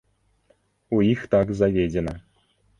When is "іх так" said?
1.11-1.55